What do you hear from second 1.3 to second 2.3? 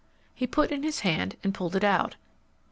and pulled it out.